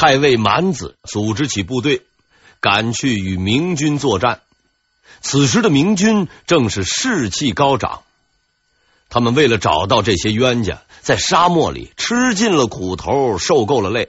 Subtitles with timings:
[0.00, 2.00] 太尉蛮子组织起部队，
[2.60, 4.40] 赶去与明军作战。
[5.20, 8.00] 此时的明军正是士气高涨，
[9.10, 14.08] 他们为了找到这些冤家，在沙漠里吃尽了苦头，受够了累，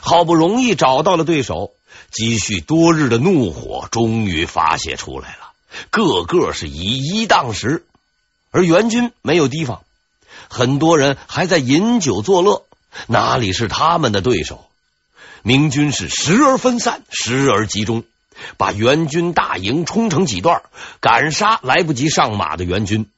[0.00, 1.70] 好不容易找到了对手，
[2.10, 5.52] 积蓄多日的怒火终于发泄出来了，
[5.90, 7.84] 个个是以一当十。
[8.50, 9.82] 而援军没有提防，
[10.48, 12.64] 很多人还在饮酒作乐，
[13.06, 14.64] 哪里是他们的对手？
[15.42, 18.04] 明军是时而分散，时而集中。
[18.56, 20.62] 把援军大营冲成几段，
[21.00, 23.10] 赶杀来不及上马的援军。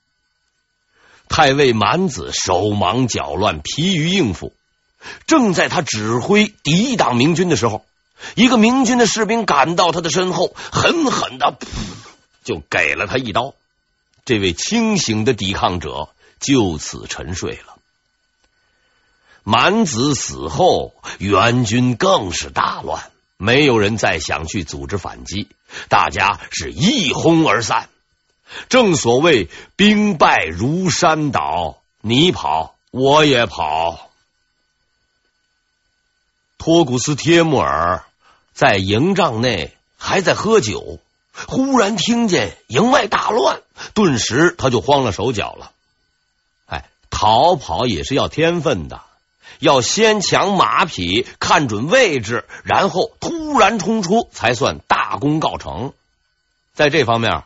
[1.29, 4.55] 太尉满子手忙脚乱，疲于应付。
[5.27, 7.85] 正在他指挥抵挡明军的时候，
[8.35, 11.59] 一个明军的士兵赶到他的身后，狠狠的
[12.43, 13.53] 就给了他一刀。
[14.25, 16.09] 这位清醒的抵抗者
[16.41, 17.77] 就此沉睡了。
[19.45, 23.11] 满子死后，援军更是大乱。
[23.37, 25.49] 没有人再想去组织反击，
[25.89, 27.89] 大家是一哄而散。
[28.69, 34.11] 正所谓兵败如山倒，你跑我也跑。
[36.59, 38.05] 托古斯帖木儿
[38.53, 40.99] 在营帐内还在喝酒，
[41.47, 43.63] 忽然听见营外大乱，
[43.95, 45.73] 顿时他就慌了手脚了。
[46.67, 49.01] 哎，逃跑也是要天分的。
[49.59, 55.93] 要先抢马匹，看准位置，然后突然冲出，才算大功告成。
[56.75, 57.43] 在这方面，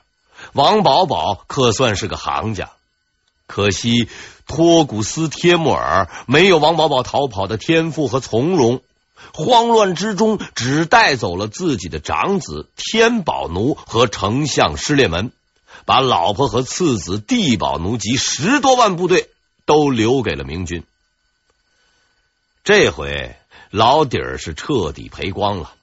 [0.52, 2.70] 王保保可算是个行家。
[3.46, 4.08] 可惜
[4.46, 8.80] 托古斯帖木儿没有王保保逃跑的天赋和从容，
[9.32, 15.32] 慌乱之中只带走了自己的长子天宝奴和丞相失烈门，
[15.84, 19.28] 把老婆和次子地宝奴及十多万部队
[19.66, 20.84] 都留给了明军。
[22.64, 23.36] 这回
[23.68, 25.74] 老底儿是彻底赔光了。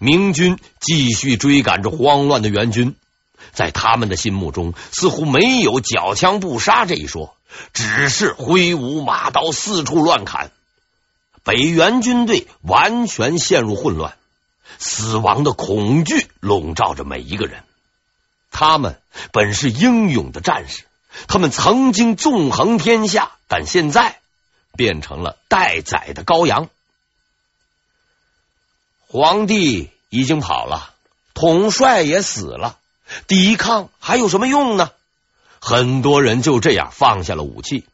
[0.00, 2.96] 明军继续追赶着慌乱的援军，
[3.52, 7.36] 在他们的心目中，似乎没有缴枪不杀这一说，
[7.72, 10.50] 只是挥舞马刀四处乱砍。
[11.44, 14.16] 北元军队完全陷入混乱，
[14.80, 17.62] 死亡的恐惧笼罩着每一个人。
[18.50, 19.00] 他们
[19.30, 20.82] 本是英勇的战士，
[21.28, 24.18] 他们曾经纵横天下，但现在。
[24.78, 26.70] 变成了待宰的羔羊。
[29.08, 30.94] 皇帝已经跑了，
[31.34, 32.78] 统帅也死了，
[33.26, 34.92] 抵抗还有什么用呢？
[35.60, 37.84] 很多人就这样放下了武器。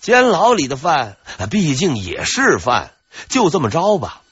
[0.00, 1.16] 监牢里的饭
[1.48, 2.92] 毕竟也是饭，
[3.28, 4.22] 就这么着吧。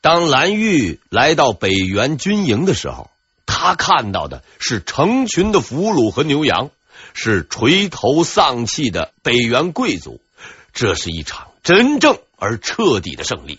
[0.00, 3.10] 当蓝玉来到北原军营的时候，
[3.44, 6.70] 他看到的是成群的俘虏和牛羊。
[7.12, 10.20] 是垂头丧气的北元贵族，
[10.72, 13.58] 这是一场真正而彻底的胜利。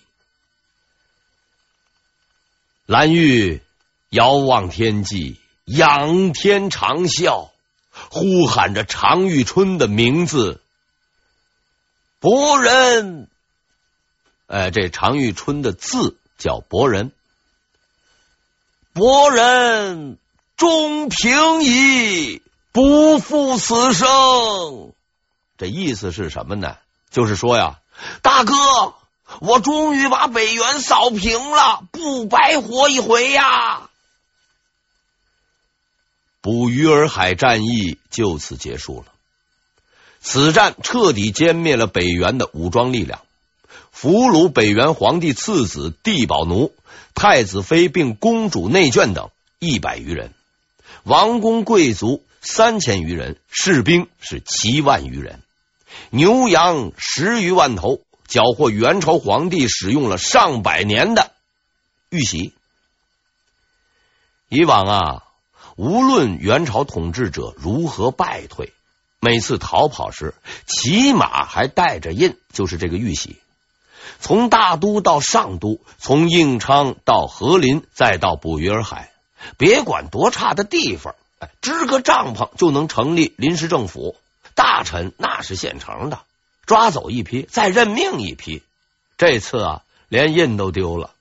[2.86, 3.62] 蓝玉
[4.10, 7.50] 遥望天际，仰天长啸，
[8.10, 10.62] 呼喊着常遇春的名字。
[12.20, 13.28] 伯仁，
[14.48, 17.12] 呃，这常遇春的字叫伯仁。
[18.94, 20.18] 伯仁，
[20.56, 22.42] 终平矣。
[22.76, 24.92] 不负此生，
[25.58, 26.76] 这意思是什么呢？
[27.10, 27.80] 就是说呀，
[28.22, 28.54] 大哥，
[29.40, 33.90] 我终于把北原扫平了，不白活一回呀！
[36.42, 39.14] 捕鱼儿海战役就此结束了。
[40.20, 43.22] 此战彻底歼灭了北原的武装力量，
[43.94, 46.74] 俘虏北原皇帝次子地保奴、
[47.14, 50.34] 太子妃并公主内眷等一百余人，
[51.04, 52.22] 王公贵族。
[52.46, 55.42] 三千余人，士兵是七万余人，
[56.12, 61.32] 牛羊十余万头，缴获元朝皇帝使用了上百年的
[62.10, 62.54] 玉玺。
[64.48, 65.24] 以往啊，
[65.76, 68.74] 无论元朝统治者如何败退，
[69.20, 70.36] 每次逃跑时，
[70.68, 73.38] 起码还带着印，就是这个玉玺。
[74.20, 79.12] 从大都到上都，从应昌到和林，再到捕鱼儿海，
[79.58, 81.16] 别管多差的地方。
[81.62, 84.16] 支个帐篷就能成立临时政府，
[84.54, 86.20] 大臣那是现成的，
[86.66, 88.64] 抓走一批，再任命一批。
[89.18, 91.12] 这次啊，连印都丢了，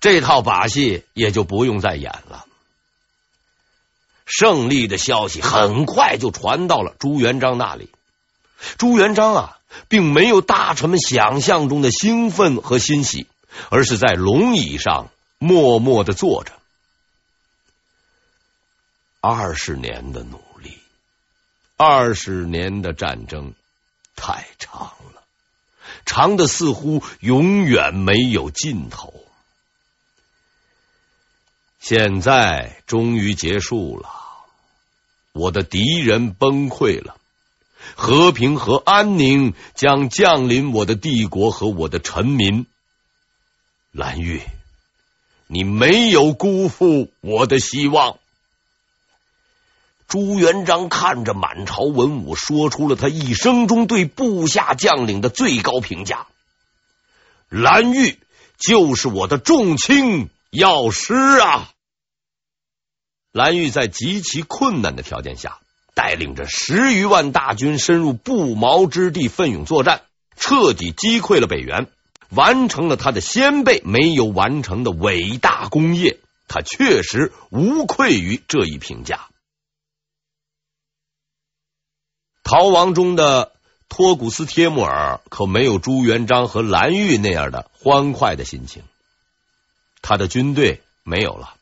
[0.00, 2.44] 这套把戏也就不用再演了。
[4.24, 7.88] 胜利的消息很快就传到了朱元璋那里。
[8.76, 9.58] 朱元璋啊，
[9.88, 13.26] 并没有大臣们想象中的兴奋和欣喜，
[13.70, 15.08] 而是在龙椅上
[15.38, 16.52] 默默的坐着。
[19.20, 20.78] 二十年的努力，
[21.76, 23.52] 二十年的战争
[24.14, 25.22] 太长了，
[26.06, 29.12] 长的似乎永远没有尽头。
[31.80, 34.08] 现在终于结束了，
[35.32, 37.16] 我的敌人崩溃了，
[37.96, 42.66] 和平和安宁将降临我的帝国和我的臣民。
[43.90, 44.42] 蓝玉，
[45.48, 48.18] 你没有辜负我的希望。
[50.08, 56.26] 朱元璋看着满朝文武，说出了他一生中对部下将领的最高评价：
[57.48, 58.18] 蓝玉
[58.58, 60.30] 就是我的重卿。
[60.50, 61.68] 药师啊！
[63.32, 65.58] 蓝玉在极其困难的条件下，
[65.92, 70.04] 带领着十余万大军深入不毛之地，奋勇作战，
[70.38, 71.88] 彻底击溃了北元，
[72.30, 76.18] 完成了他的先辈没有完成的伟大功业。
[76.48, 79.27] 他确实无愧于这一评价。
[82.48, 83.52] 逃亡中的
[83.90, 88.84] 托古斯帖木儿可没有朱元璋和蓝玉那样的欢快的心情。
[90.00, 91.52] 他的军队没有了，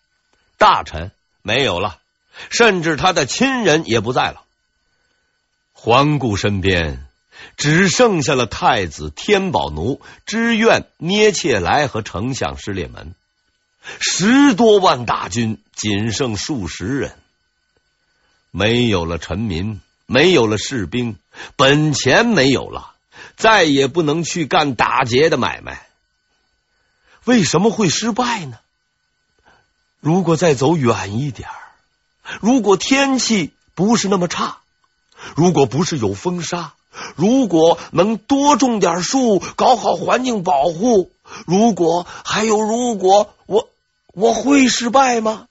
[0.58, 1.10] 大臣
[1.42, 1.98] 没有了，
[2.50, 4.44] 甚至他的亲人也不在了。
[5.72, 7.04] 环顾身边，
[7.56, 13.12] 只剩下了太子天宝奴、知院捏切来和丞相失烈门，
[13.98, 17.18] 十多万大军仅剩数十人，
[18.52, 21.18] 没有了臣民，没有了士兵，
[21.56, 22.92] 本钱没有了，
[23.36, 25.86] 再也不能去干打劫的买卖。
[27.24, 28.58] 为什么会失败呢？
[30.00, 31.48] 如果再走远一点，
[32.40, 34.58] 如果天气不是那么差，
[35.34, 36.74] 如果不是有风沙，
[37.16, 41.10] 如果能多种点树，搞好环境保护，
[41.46, 43.68] 如果还有如果，我
[44.12, 45.48] 我会失败吗？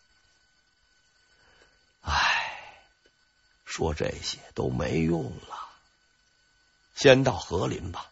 [3.75, 5.57] 说这些都没用了。
[6.95, 8.05] 先到和林吧。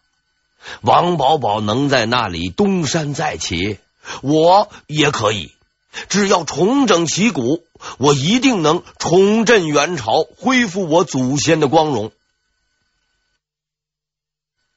[0.81, 3.79] 王宝宝能在那里东山再起，
[4.21, 5.55] 我也可以。
[6.09, 7.63] 只要重整旗鼓，
[7.97, 12.11] 我一定能重振元朝，恢复我祖先的光荣。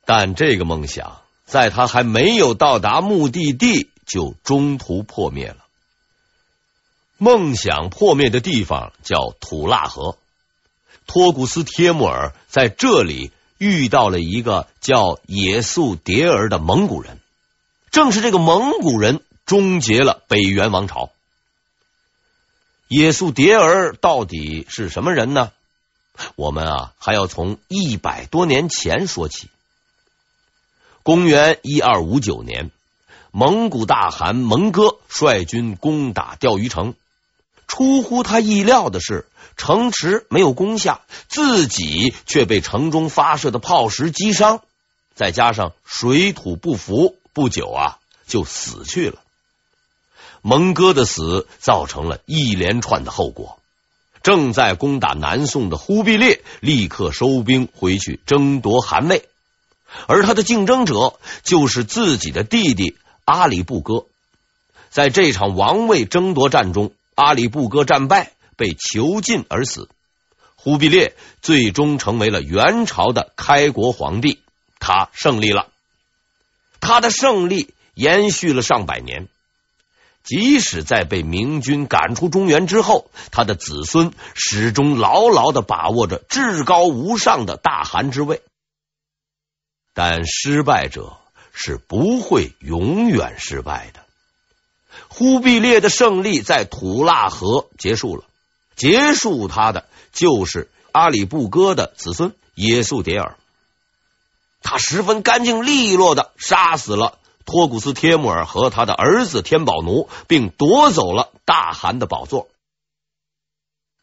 [0.04, 5.64] 但这个梦想，在他还没有到达目的地，就中途破灭了。
[7.18, 10.16] 梦想破灭的地方叫吐腊河，
[11.06, 13.32] 托古斯帖木儿在这里。
[13.58, 17.20] 遇到了一个叫也速迭儿的蒙古人，
[17.90, 21.08] 正是这个蒙古人终结了北元王朝。
[22.86, 25.52] 也速迭儿到底是什么人呢？
[26.34, 29.48] 我们啊还要从一百多年前说起。
[31.02, 32.70] 公元一二五九年，
[33.30, 36.92] 蒙古大汗蒙哥率军攻打钓鱼城，
[37.66, 39.26] 出乎他意料的是。
[39.56, 44.60] 城池没有攻下，自己却被城中发射的炮石击伤，
[45.14, 47.96] 再加上水土不服，不久啊
[48.26, 49.18] 就死去了。
[50.42, 53.58] 蒙哥的死造成了一连串的后果。
[54.22, 59.26] 正在攻打南宋的忽必烈立刻收兵回去争夺汗位，
[60.06, 61.14] 而他的竞争者
[61.44, 64.04] 就是自己的弟弟阿里不哥。
[64.90, 68.30] 在这场王位争夺战中，阿里不哥战败。
[68.58, 69.90] 被囚禁而死，
[70.54, 74.40] 忽必烈最终成为了元朝的开国皇帝，
[74.80, 75.68] 他胜利了。
[76.80, 79.28] 他的胜利延续了上百年，
[80.22, 88.40] 即使在被明军赶出中原之后，他的子孙始终牢牢的把握着至高无上的大汗之位。
[89.92, 91.18] 但失败者
[91.52, 94.05] 是不会永远失败的。
[95.16, 98.24] 忽必烈的胜利在土腊河结束了。
[98.74, 103.38] 结束他的就是阿里不哥的子孙也速迭儿，
[104.62, 112.48] 他十分干净利落的杀死了托古斯帖木儿和他的儿子天宝奴，并夺走了大汗的宝座。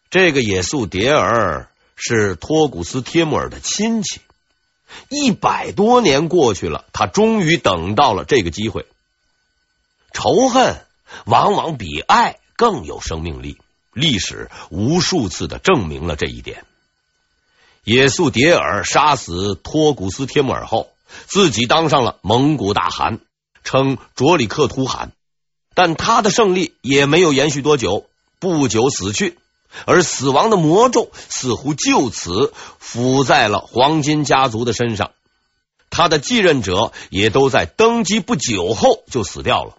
[0.09, 4.19] 这个也速迭儿是托古斯帖木儿的亲戚，
[5.09, 8.87] 一百多年过去了，他终于等到了这个机会。
[10.11, 10.83] 仇恨
[11.25, 13.57] 往往比爱更有生命力。
[13.93, 16.65] 历史无数次的证明了这一点。
[17.83, 20.89] 也速迭儿杀死托古斯帖木儿后，
[21.27, 23.19] 自己当上了蒙古大汗，
[23.63, 25.11] 称卓里克图汗。
[25.75, 28.05] 但他的胜利也没有延续多久，
[28.39, 29.37] 不久死去，
[29.85, 35.11] 而死亡的魔咒似乎就此附在了黄金家族的身上。
[35.89, 39.77] 他的继任者也都在登基不久后就死掉了。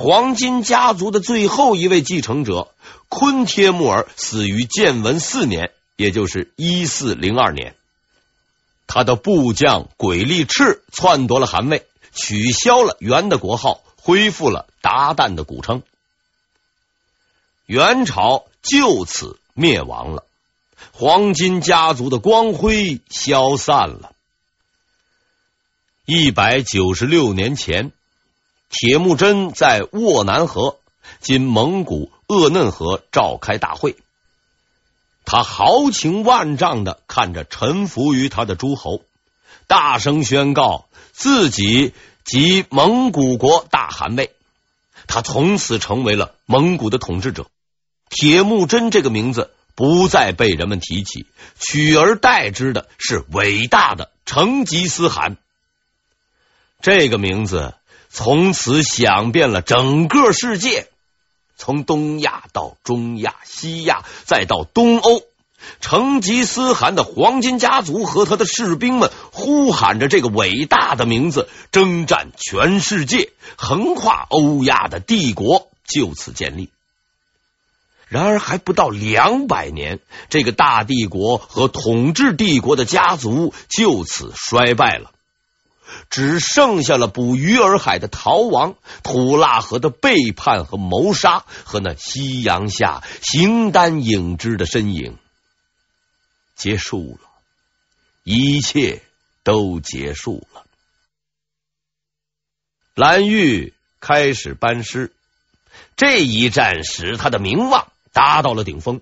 [0.00, 2.72] 黄金家族的最后一位继承者
[3.08, 7.74] 坤帖木儿死于建文四年，也就是一四零二年。
[8.86, 15.82] 他的部将鬼力赤篡夺了汗位，取消了元的国号，恢复了韃靼的古称。
[17.66, 20.22] 元朝就此灭亡了，
[20.92, 24.12] 黄金家族的光辉消散了。
[26.06, 27.90] 一百九十六年前，
[28.68, 30.78] 铁木真在斡南河
[31.20, 33.96] （今蒙古鄂嫩河）召开大会。
[35.24, 39.02] 他豪情万丈的看着臣服于他的诸侯，
[39.66, 41.92] 大声宣告自己
[42.24, 44.32] 即蒙古国大汗位。
[45.06, 47.46] 他从此成为了蒙古的统治者。
[48.10, 51.26] 铁木真这个名字不再被人们提起，
[51.58, 55.36] 取而代之的是伟大的成吉思汗。
[56.80, 57.74] 这个名字
[58.18, 60.88] 从此响遍了整个世界。
[61.56, 65.22] 从东亚到中亚、西亚，再到东欧，
[65.80, 76.70] 成吉思汗的黄金家族和他的士兵们呼喊着这个伟大的名字，征战全世界，横跨欧亚的帝国就此建立。
[78.08, 85.12] 然而，还不到两百年，这个大帝国和统治帝国的家族就此衰败了。
[86.10, 95.16] 只剩下了捕鱼儿海的逃亡，吐纳河的背叛和谋杀，和那夕阳下形单影只的身影。
[96.54, 97.28] 结束了，
[98.24, 99.02] 一切
[99.44, 100.64] 都结束了。
[102.94, 105.12] 蓝玉开始班师，
[105.96, 109.00] 这一战使他的名望达到了顶峰。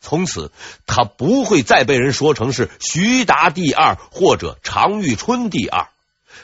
[0.00, 0.50] 从此，
[0.86, 5.88] 他不会再被人说成是徐达第二或者常遇春第二。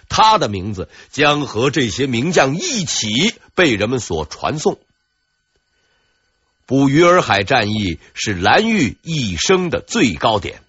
[0.08, 4.78] 他的名字将和这些名将一起被人们所传颂。
[6.66, 10.62] 捕鱼儿海战役是蓝玉一生的最高点，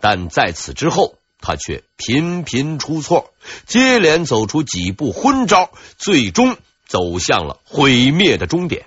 [0.00, 3.32] 但在此之后，他却频频出错，
[3.66, 8.86] 接连走出几步昏招，最终走向了毁灭的终点。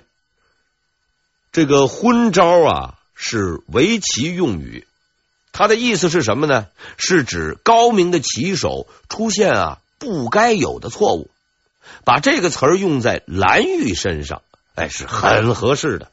[1.52, 4.86] 这个昏招啊，是围棋用语。
[5.52, 6.66] 他的意思是什么呢？
[6.96, 11.30] 是指高明的棋手出现啊不该有的错误。
[12.04, 14.42] 把这个词儿用在蓝玉身上，
[14.74, 16.10] 哎，是很合适的。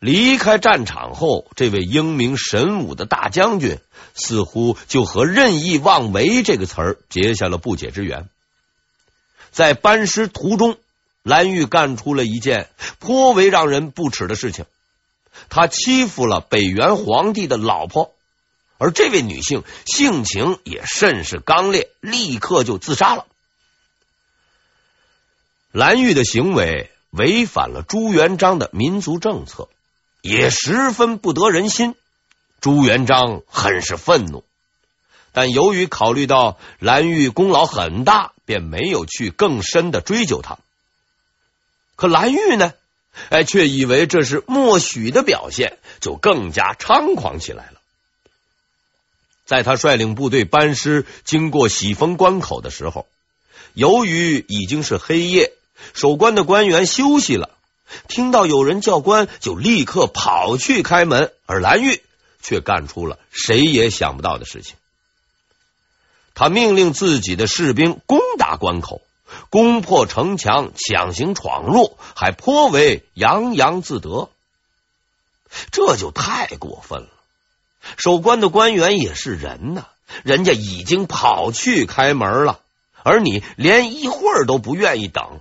[0.00, 3.78] 离开战场后，这位英明神武的大将军
[4.14, 8.28] 似乎就和任意妄为这个词儿结下了不解之缘。
[9.50, 10.78] 在班师途中，
[11.22, 14.64] 蓝玉干出了一件颇为让人不齿的事情。
[15.48, 18.14] 他欺负了北元皇帝的老婆，
[18.78, 23.26] 而这位女性性情也甚是刚烈，立刻就自杀了。
[25.72, 29.68] 蓝玉的行为违反了朱元璋的民族政策，
[30.22, 31.94] 也十分不得人心。
[32.60, 34.44] 朱元璋很是愤怒，
[35.32, 40.58] 但由于考虑到蓝玉功劳很大，便没有去更深的追究他。
[41.96, 42.72] 可蓝玉呢？
[43.30, 47.80] 哎，却以为这是默许的表现，就更加猖狂起来了。
[49.44, 53.06] 在他率领部队班师经过喜峰关口的时候，
[53.74, 55.52] 由于已经是黑夜，
[55.92, 57.50] 守关的官员休息了，
[58.08, 61.32] 听到有人叫关，就立刻跑去开门。
[61.46, 62.00] 而蓝玉
[62.42, 64.76] 却干出了谁也想不到的事情，
[66.34, 69.02] 他命令自己的士兵攻打关口。
[69.50, 74.30] 攻破城墙，强行闯入，还颇为洋洋自得，
[75.70, 77.08] 这就太过分了。
[77.96, 79.86] 守关的官员也是人呐，
[80.22, 82.60] 人家已经跑去开门了，
[83.02, 85.40] 而你连一会儿都不愿意等，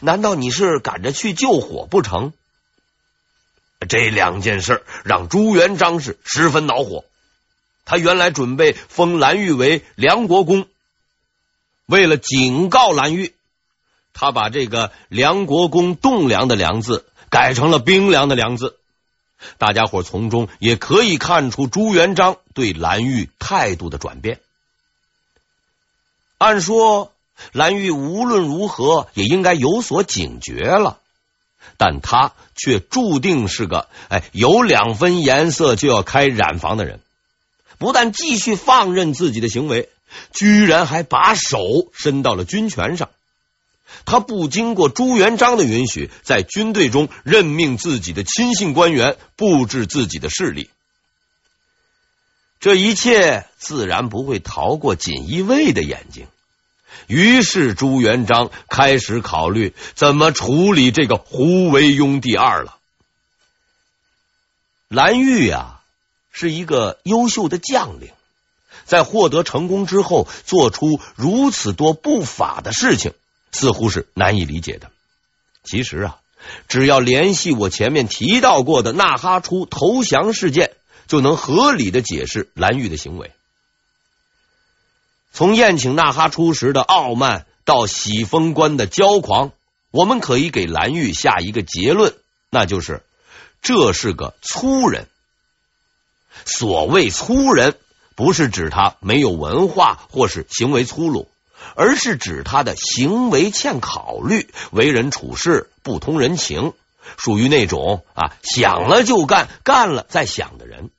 [0.00, 2.32] 难道你是赶着去救火不成？
[3.88, 7.04] 这两件事让朱元璋是十分恼火。
[7.86, 10.66] 他原来准备封蓝玉为凉国公。
[11.90, 13.34] 为了警告蓝玉，
[14.12, 18.76] 他把这个“梁国公”栋梁的“梁”字改成了冰凉的“凉”字。
[19.58, 24.38] 大家伙从中也可以看出朱元璋对蓝玉态度的转变。
[26.38, 27.12] 按说
[27.52, 31.00] 蓝玉无论如何也应该有所警觉了，
[31.76, 37.00] 但他却注定是个哎有两分颜色就要开染房的人，
[37.78, 39.88] 不但继续放任自己的行为。
[40.32, 41.58] 居然还把手
[41.92, 43.10] 伸到了军权上，
[44.04, 50.70] 他不经过朱元璋的允许，在军队中任命自己的亲信官员，布置自己的势力。
[52.60, 56.26] 这一切自然不会逃过锦衣卫的眼睛，
[57.06, 62.76] 于是朱元璋开始考虑怎么处理这个胡惟庸第二了。
[64.88, 65.80] 蓝玉啊，
[66.32, 68.10] 是一个优秀的将领。
[68.84, 73.12] 在获得成功之后，做出如此多不法的事情，
[73.52, 74.90] 似乎是难以理解的。
[75.62, 76.18] 其实啊，
[76.68, 80.72] 只要联系我前面提到过的纳哈出投降事件，
[81.06, 83.32] 就能合理的解释蓝玉的行为。
[85.32, 89.52] 从宴请纳哈出时的傲慢到喜封官的骄狂，
[89.92, 92.14] 我们可以给蓝玉下一个结论，
[92.50, 93.04] 那就是
[93.62, 95.06] 这是个粗人。
[96.46, 97.76] 所谓粗人，
[98.20, 101.26] 不是指他没有文化或是行为粗鲁，
[101.74, 106.74] 而是指他的行为欠考虑，为人处事不通人情，
[107.16, 110.90] 属于那种啊想了就干，干了再想的人。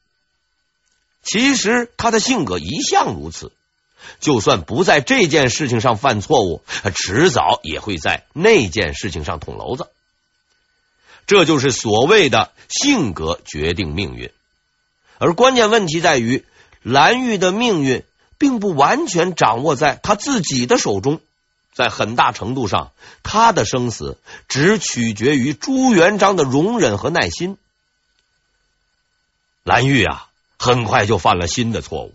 [1.22, 3.51] 其实他的性格一向如此，
[4.20, 6.63] 就算不在这件事情上犯错误，
[6.96, 9.92] 迟早也会在那件事情上捅娄子。
[11.28, 14.32] 这就是所谓的性格决定命运。
[15.20, 16.44] 而关键问题在于，
[16.82, 18.04] 蓝玉的命运
[18.38, 21.20] 并不完全掌握在他自己的手中，
[21.74, 22.92] 在很大程度上，
[23.24, 27.58] 他的生死只取决于朱元璋的容忍和耐心。
[29.64, 32.14] 蓝玉啊，很快就犯了新的错误。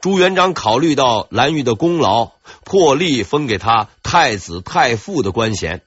[0.00, 2.30] 朱元璋考虑到蓝玉的功劳，
[2.64, 5.82] 破例封给他太子太傅的官衔。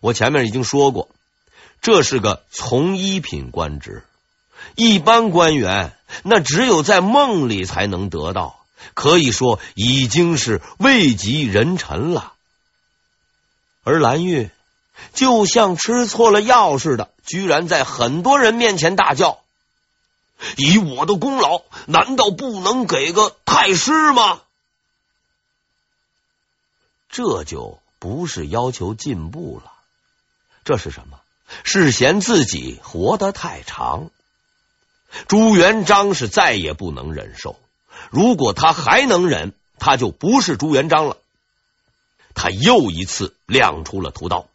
[0.00, 1.08] 我前面已经说过，
[1.80, 4.04] 这是个从一品官职。
[4.76, 12.32] 一般官员那只有在梦里才能得到，可以说已经是位极人臣了。
[13.84, 14.50] 而蓝玉
[15.14, 19.38] 就像吃错了药似的，居然在很多人面前大叫
[20.56, 24.40] ：“以我的功劳，难道不能给个太师吗？”
[27.10, 29.72] 这就不是要求进步了，
[30.64, 31.18] 这是什么？
[31.64, 34.10] 是嫌自己活得太长。
[35.26, 37.58] 朱元璋是再也不能忍受，
[38.10, 41.16] 如果他还能忍，他就不是朱元璋了。
[42.34, 44.48] 他又一次亮出了屠刀。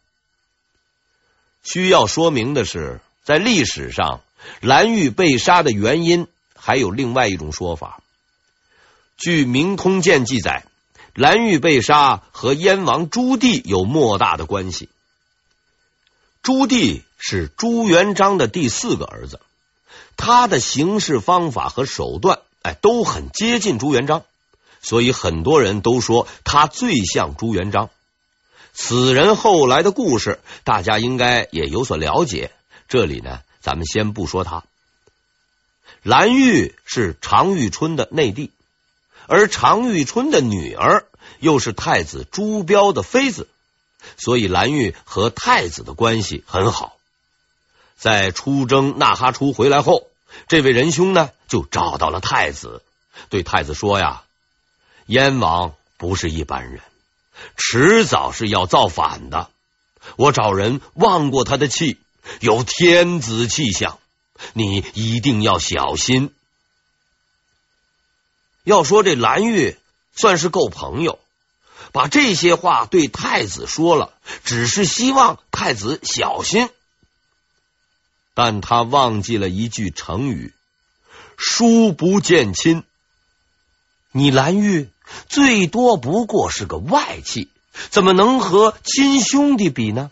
[1.62, 4.20] 需要说明的是，在历史上，
[4.60, 8.00] 蓝玉被杀的原因还有另外一种说法。
[9.16, 10.64] 据《明通鉴》记载，
[11.14, 14.88] 蓝玉被杀和燕王朱棣有莫大的关系。
[16.42, 19.40] 朱棣是朱元璋的第四个儿子。
[20.16, 24.22] 他的行事方法和手段，哎，都很接近朱元璋，
[24.82, 27.90] 所以很多人都说他最像朱元璋。
[28.72, 32.50] 此人后来的故事，大家应该也有所了解。
[32.88, 34.64] 这里呢，咱们先不说他。
[36.02, 38.50] 蓝玉是常遇春的内弟，
[39.26, 41.06] 而常遇春的女儿
[41.38, 43.48] 又是太子朱标的妃子，
[44.16, 46.96] 所以蓝玉和太子的关系很好。
[47.98, 50.06] 在出征纳哈出回来后，
[50.48, 52.82] 这位仁兄呢就找到了太子，
[53.30, 54.24] 对太子说呀
[55.06, 56.80] ：“燕王不是一般人，
[57.56, 59.50] 迟早是要造反的。
[60.16, 61.98] 我找人望过他的气，
[62.40, 63.98] 有天子气象，
[64.52, 66.32] 你一定要小心。”
[68.64, 69.76] 要说这蓝玉
[70.14, 71.18] 算是够朋友，
[71.92, 76.68] 把这些话对太子说了，只是希望太子小心。
[78.34, 80.52] 但他忘记了一句成语
[81.38, 82.82] ：“疏不见亲。”
[84.12, 84.90] 你蓝玉
[85.28, 87.48] 最多不过是个外戚，
[87.90, 90.10] 怎么能和亲兄弟比呢？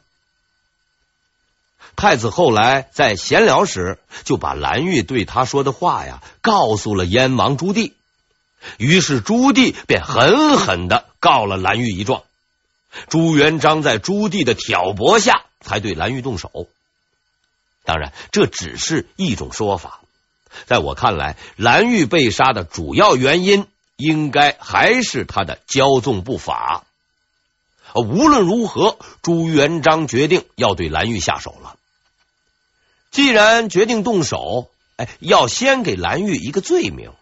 [1.94, 7.92] 太子后来在闲聊时，就把蓝玉对他说的话呀，告诉了燕王朱棣。
[8.78, 12.22] 于是朱棣便狠狠的告了蓝玉一状。
[13.08, 16.66] 朱元璋在朱棣的挑拨下，才对蓝玉动手。
[17.84, 20.00] 当然，这只是一种说法。
[20.66, 23.66] 在我看来，蓝玉被杀的主要原因，
[23.96, 26.84] 应该还是他的骄纵不法。
[27.94, 31.76] 无论如何，朱元璋决定要对蓝玉下手了。
[33.10, 37.12] 既然决定动手，哎，要先给蓝玉一个罪名。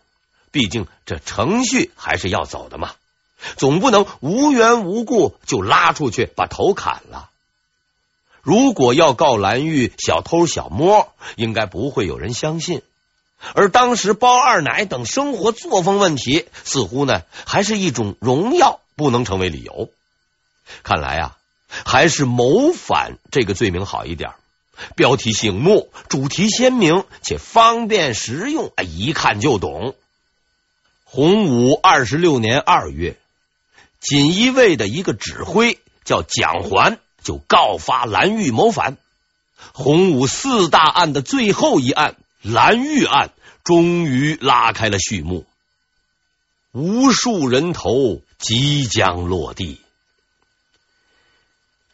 [0.53, 2.93] 毕竟这程序还是要走的嘛，
[3.57, 7.30] 总不能无缘无故就拉出去把头砍了。
[8.43, 12.83] 如果要告蓝玉小偷小摸，应该不会有人相信。
[13.55, 19.89] 而当时包二奶等生活作风问题，似乎呢还是一种荣耀，不能成为理由。
[20.83, 21.37] 看来啊，
[21.85, 24.33] 还是谋反这个罪名好一点，
[24.95, 29.95] 标题醒目，主题鲜明，且方便实用，一看就懂。
[31.05, 33.17] 洪武二十六年二月，
[34.01, 36.99] 锦衣卫的一个指挥叫蒋环。
[37.31, 38.97] 就告发蓝玉谋反，
[39.73, 43.31] 洪武四大案的最后一案蓝玉案，
[43.63, 45.47] 终于拉开了序幕，
[46.73, 49.81] 无数人头即将落地。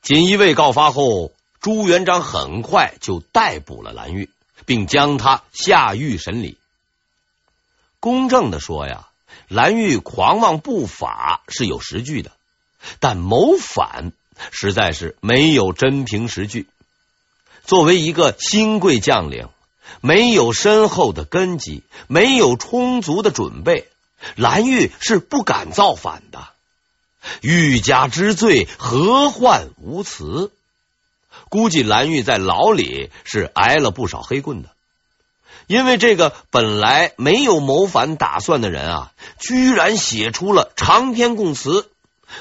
[0.00, 4.30] 锦衣卫告发后，朱元璋很快就逮捕了蓝玉，
[4.64, 6.56] 并将他下狱审理。
[8.00, 9.06] 公正的说呀，
[9.48, 12.32] 蓝玉狂妄不法是有实据的，
[13.00, 14.12] 但谋反
[14.50, 16.66] 实在是没有真凭实据。
[17.64, 19.48] 作为一个新贵将领，
[20.00, 23.88] 没有深厚的根基，没有充足的准备，
[24.34, 26.48] 蓝玉是不敢造反的。
[27.40, 30.52] 欲加之罪，何患无辞？
[31.48, 34.70] 估计蓝玉在牢里是挨了不少黑棍的，
[35.66, 41.90] 因为这个本来没有谋反打算的人啊，居然写出了长篇供词，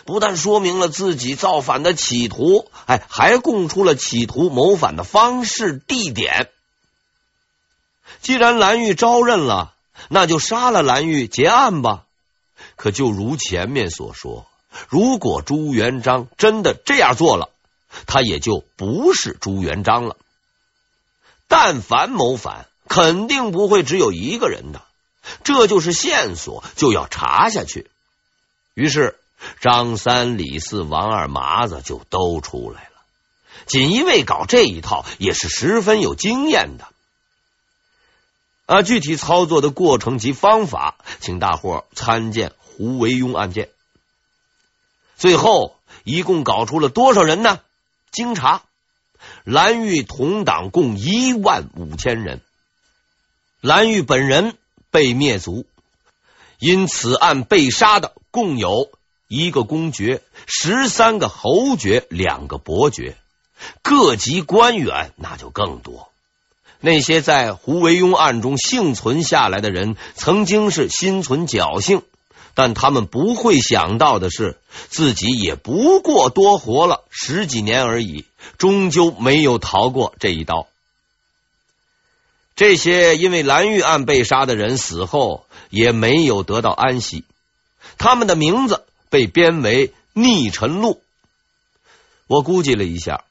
[0.03, 6.49] 不但说明了自己造反的企图，哎，还供出了企图谋反的方式、地点。
[8.21, 9.73] 既然蓝玉招认了，
[10.09, 12.03] 那就杀了蓝玉结案吧。
[12.75, 14.45] 可就如前面所说。
[14.89, 17.49] 如果朱元璋真的这样做了，
[18.07, 20.17] 他也就不是朱元璋了。
[21.47, 24.81] 但凡谋反，肯定不会只有一个人的，
[25.45, 27.89] 这就是线索，就要查下去。
[28.73, 29.17] 于是
[29.61, 32.89] 张三、李四、王二麻子就都出来了。
[33.65, 36.87] 锦衣卫搞这一套也是十分有经验的。
[38.67, 43.69] 啊，具体操作的过程及方法，请大伙参见胡惟庸案件。
[45.15, 47.59] 最后一共搞出了多少人呢？
[48.11, 48.63] 经查，
[49.43, 52.41] 蓝玉同党共一万五千人。
[53.61, 54.57] 蓝玉本人
[54.89, 55.65] 被灭族，
[56.59, 58.89] 因此案被杀的共有
[59.27, 63.17] 一个公爵、十三个侯爵、两个伯爵，
[63.81, 66.09] 各级官员那就更多。
[66.79, 72.03] 那些在胡惟庸案中幸存下来的人，曾经是心存侥幸。
[72.57, 74.57] 但他们不会想到的是，
[74.87, 78.23] 自己也不过多活了十几年而已，
[78.57, 80.67] 终究没有逃过这一刀。
[82.55, 87.25] 这些因为蓝玉案被杀的人死后也没有得到安息，
[87.97, 88.85] 他们的名字
[89.15, 91.01] 被编为逆臣录。
[92.27, 93.23] 我估计了一下，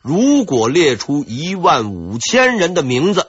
[0.00, 3.28] 如果列出一万五千人的名字，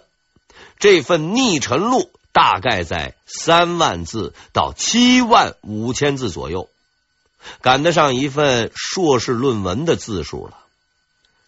[0.79, 2.09] 这份逆臣录。
[2.33, 6.69] 大概在三万字到七万五千字左右，
[7.59, 10.55] 赶得上一份硕士论文的字数了。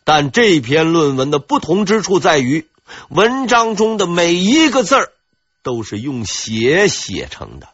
[0.04, 2.68] 但这篇论文的不同之处在于，
[3.08, 5.14] 文章中的每一个字儿
[5.62, 7.70] 都是用血写成的。